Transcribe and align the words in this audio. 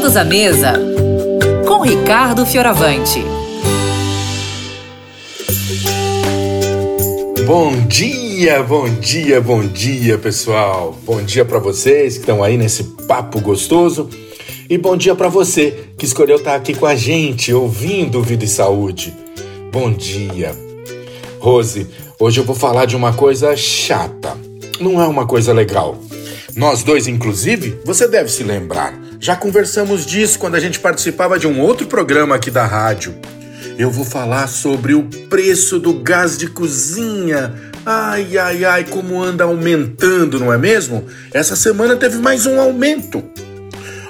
Todos 0.00 0.16
à 0.16 0.24
mesa 0.24 0.72
com 1.68 1.82
Ricardo 1.82 2.46
Fioravante. 2.46 3.22
Bom 7.46 7.86
dia, 7.86 8.62
bom 8.62 8.88
dia, 8.88 9.42
bom 9.42 9.60
dia, 9.60 10.16
pessoal. 10.16 10.98
Bom 11.04 11.22
dia 11.22 11.44
para 11.44 11.58
vocês 11.58 12.14
que 12.14 12.20
estão 12.20 12.42
aí 12.42 12.56
nesse 12.56 12.82
papo 13.06 13.42
gostoso. 13.42 14.08
E 14.70 14.78
bom 14.78 14.96
dia 14.96 15.14
para 15.14 15.28
você 15.28 15.90
que 15.98 16.06
escolheu 16.06 16.36
estar 16.36 16.54
aqui 16.54 16.72
com 16.72 16.86
a 16.86 16.94
gente, 16.94 17.52
ouvindo 17.52 18.22
Vida 18.22 18.46
e 18.46 18.48
Saúde. 18.48 19.14
Bom 19.70 19.92
dia. 19.92 20.54
Rose, 21.38 21.86
hoje 22.18 22.40
eu 22.40 22.44
vou 22.44 22.56
falar 22.56 22.86
de 22.86 22.96
uma 22.96 23.12
coisa 23.12 23.54
chata. 23.54 24.34
Não 24.80 24.98
é 24.98 25.06
uma 25.06 25.26
coisa 25.26 25.52
legal. 25.52 25.98
Nós 26.56 26.82
dois, 26.82 27.06
inclusive, 27.06 27.78
você 27.84 28.08
deve 28.08 28.30
se 28.30 28.42
lembrar. 28.42 29.09
Já 29.20 29.36
conversamos 29.36 30.06
disso 30.06 30.38
quando 30.38 30.54
a 30.54 30.60
gente 30.60 30.80
participava 30.80 31.38
de 31.38 31.46
um 31.46 31.60
outro 31.60 31.86
programa 31.86 32.36
aqui 32.36 32.50
da 32.50 32.64
rádio. 32.64 33.14
Eu 33.78 33.90
vou 33.90 34.02
falar 34.02 34.46
sobre 34.46 34.94
o 34.94 35.02
preço 35.28 35.78
do 35.78 35.92
gás 35.92 36.38
de 36.38 36.46
cozinha. 36.46 37.52
Ai, 37.84 38.38
ai, 38.38 38.64
ai, 38.64 38.84
como 38.84 39.22
anda 39.22 39.44
aumentando, 39.44 40.40
não 40.40 40.50
é 40.50 40.56
mesmo? 40.56 41.04
Essa 41.34 41.54
semana 41.54 41.96
teve 41.96 42.16
mais 42.16 42.46
um 42.46 42.58
aumento. 42.58 43.22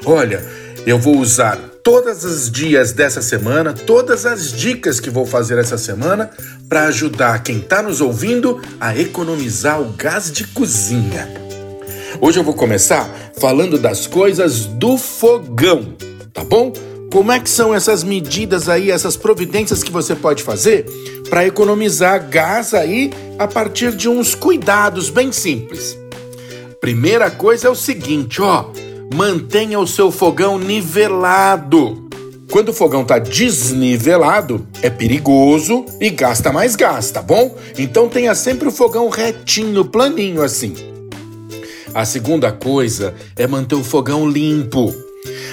Olha, 0.04 0.44
eu 0.86 0.96
vou 0.96 1.18
usar 1.18 1.58
todos 1.82 2.24
os 2.24 2.48
dias 2.48 2.92
dessa 2.92 3.20
semana, 3.20 3.72
todas 3.72 4.24
as 4.24 4.52
dicas 4.52 5.00
que 5.00 5.10
vou 5.10 5.26
fazer 5.26 5.58
essa 5.58 5.76
semana 5.76 6.30
para 6.68 6.84
ajudar 6.84 7.42
quem 7.42 7.58
está 7.58 7.82
nos 7.82 8.00
ouvindo 8.00 8.62
a 8.80 8.96
economizar 8.96 9.80
o 9.80 9.92
gás 9.92 10.30
de 10.30 10.46
cozinha. 10.46 11.49
Hoje 12.22 12.38
eu 12.38 12.44
vou 12.44 12.52
começar 12.52 13.08
falando 13.38 13.78
das 13.78 14.06
coisas 14.06 14.66
do 14.66 14.98
fogão, 14.98 15.94
tá 16.34 16.44
bom? 16.44 16.70
Como 17.10 17.32
é 17.32 17.40
que 17.40 17.48
são 17.48 17.74
essas 17.74 18.04
medidas 18.04 18.68
aí, 18.68 18.90
essas 18.90 19.16
providências 19.16 19.82
que 19.82 19.90
você 19.90 20.14
pode 20.14 20.42
fazer 20.42 20.84
para 21.30 21.46
economizar 21.46 22.28
gás 22.28 22.74
aí 22.74 23.10
a 23.38 23.48
partir 23.48 23.92
de 23.92 24.06
uns 24.06 24.34
cuidados 24.34 25.08
bem 25.08 25.32
simples? 25.32 25.96
Primeira 26.78 27.30
coisa 27.30 27.68
é 27.68 27.70
o 27.70 27.74
seguinte, 27.74 28.42
ó, 28.42 28.66
mantenha 29.14 29.80
o 29.80 29.86
seu 29.86 30.12
fogão 30.12 30.58
nivelado. 30.58 32.06
Quando 32.50 32.68
o 32.68 32.74
fogão 32.74 33.00
está 33.00 33.18
desnivelado, 33.18 34.66
é 34.82 34.90
perigoso 34.90 35.86
e 35.98 36.10
gasta 36.10 36.52
mais 36.52 36.76
gás, 36.76 37.10
tá 37.10 37.22
bom? 37.22 37.56
Então 37.78 38.10
tenha 38.10 38.34
sempre 38.34 38.68
o 38.68 38.72
fogão 38.72 39.08
retinho, 39.08 39.86
planinho 39.86 40.42
assim. 40.42 40.89
A 41.94 42.04
segunda 42.04 42.52
coisa 42.52 43.14
é 43.36 43.46
manter 43.46 43.74
o 43.74 43.82
fogão 43.82 44.28
limpo. 44.28 44.94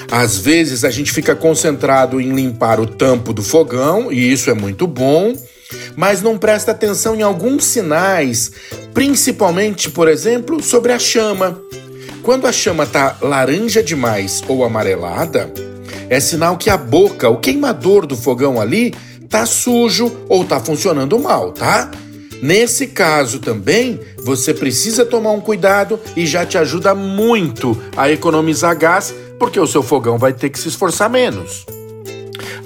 Às 0.09 0.38
vezes 0.38 0.85
a 0.85 0.89
gente 0.89 1.11
fica 1.11 1.35
concentrado 1.35 2.21
em 2.21 2.31
limpar 2.31 2.79
o 2.79 2.85
tampo 2.85 3.33
do 3.33 3.44
fogão, 3.44 4.11
e 4.11 4.31
isso 4.31 4.49
é 4.49 4.53
muito 4.53 4.88
bom, 4.88 5.33
mas 5.95 6.21
não 6.21 6.38
presta 6.38 6.71
atenção 6.71 7.16
em 7.16 7.21
alguns 7.21 7.66
sinais, 7.66 8.52
principalmente, 8.94 9.89
por 9.89 10.07
exemplo, 10.07 10.61
sobre 10.63 10.94
a 10.94 10.99
chama. 10.99 11.59
Quando 12.23 12.45
a 12.45 12.51
chama 12.51 12.83
está 12.83 13.17
laranja 13.22 13.81
demais 13.83 14.44
ou 14.47 14.63
amarelada, 14.63 15.51
é 16.09 16.19
sinal 16.19 16.57
que 16.57 16.69
a 16.69 16.77
boca, 16.77 17.29
o 17.29 17.38
queimador 17.38 18.05
do 18.05 18.16
fogão 18.16 18.61
ali, 18.61 18.94
tá 19.27 19.45
sujo 19.45 20.16
ou 20.29 20.45
tá 20.45 20.59
funcionando 20.59 21.19
mal, 21.19 21.51
tá? 21.51 21.91
Nesse 22.41 22.88
caso 22.88 23.39
também, 23.39 23.99
você 24.23 24.53
precisa 24.53 25.05
tomar 25.05 25.31
um 25.31 25.41
cuidado 25.41 25.99
e 26.16 26.25
já 26.25 26.45
te 26.45 26.57
ajuda 26.57 26.94
muito 26.94 27.81
a 27.95 28.11
economizar 28.11 28.77
gás, 28.77 29.13
porque 29.39 29.59
o 29.59 29.67
seu 29.67 29.81
fogão 29.81 30.17
vai 30.17 30.33
ter 30.33 30.49
que 30.49 30.59
se 30.59 30.67
esforçar 30.67 31.09
menos. 31.09 31.66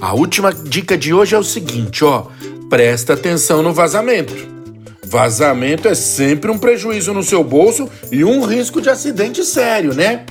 A 0.00 0.14
última 0.14 0.52
dica 0.52 0.98
de 0.98 1.14
hoje 1.14 1.34
é 1.34 1.38
o 1.38 1.44
seguinte, 1.44 2.04
ó, 2.04 2.26
presta 2.68 3.14
atenção 3.14 3.62
no 3.62 3.72
vazamento. 3.72 4.34
Vazamento 5.06 5.88
é 5.88 5.94
sempre 5.94 6.50
um 6.50 6.58
prejuízo 6.58 7.12
no 7.12 7.22
seu 7.22 7.44
bolso 7.44 7.88
e 8.10 8.24
um 8.24 8.44
risco 8.44 8.80
de 8.80 8.90
acidente 8.90 9.44
sério, 9.44 9.94
né? 9.94 10.24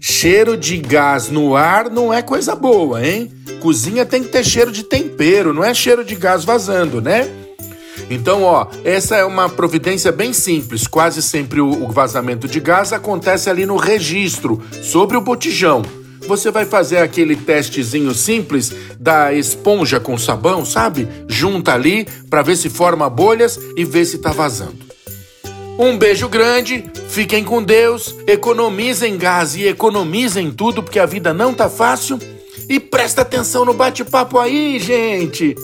Cheiro 0.00 0.56
de 0.56 0.76
gás 0.76 1.28
no 1.28 1.56
ar 1.56 1.90
não 1.90 2.12
é 2.12 2.20
coisa 2.20 2.54
boa, 2.54 3.04
hein? 3.04 3.32
Cozinha 3.60 4.04
tem 4.04 4.22
que 4.22 4.28
ter 4.28 4.44
cheiro 4.44 4.70
de 4.70 4.84
tempero, 4.84 5.52
não 5.54 5.64
é 5.64 5.74
cheiro 5.74 6.04
de 6.04 6.14
gás 6.14 6.44
vazando, 6.44 7.00
né? 7.00 7.28
Então, 8.10 8.42
ó, 8.42 8.66
essa 8.84 9.16
é 9.16 9.24
uma 9.24 9.48
providência 9.48 10.10
bem 10.10 10.32
simples. 10.32 10.86
Quase 10.86 11.22
sempre 11.22 11.60
o, 11.60 11.88
vazamento 11.88 12.46
de 12.46 12.60
gás 12.60 12.92
acontece 12.92 13.50
ali 13.50 13.66
no 13.66 13.76
registro, 13.76 14.60
sobre 14.82 15.16
o 15.16 15.20
botijão. 15.20 15.82
Você 16.26 16.50
vai 16.50 16.66
fazer 16.66 16.98
aquele 16.98 17.34
testezinho 17.34 18.14
simples 18.14 18.72
da 18.98 19.32
esponja 19.32 19.98
com 19.98 20.18
sabão, 20.18 20.64
sabe? 20.64 21.08
Junta 21.26 21.72
ali 21.72 22.06
para 22.28 22.42
ver 22.42 22.56
se 22.56 22.68
forma 22.68 23.08
bolhas 23.08 23.58
e 23.76 23.84
ver 23.84 24.04
se 24.04 24.18
tá 24.18 24.30
vazando. 24.30 24.88
Um 25.78 25.96
beijo 25.96 26.28
grande, 26.28 26.84
fiquem 27.08 27.44
com 27.44 27.62
Deus, 27.62 28.14
economizem 28.26 29.16
gás 29.16 29.54
e 29.54 29.66
economizem 29.66 30.50
tudo 30.50 30.82
porque 30.82 30.98
a 30.98 31.06
vida 31.06 31.32
não 31.32 31.54
tá 31.54 31.68
fácil. 31.68 32.18
E 32.68 32.78
presta 32.78 33.22
atenção 33.22 33.64
no 33.64 33.72
bate-papo 33.72 34.38
aí, 34.38 34.78
gente! 34.78 35.54